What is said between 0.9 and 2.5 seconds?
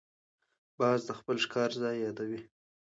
د خپل ښکار ځای یادوي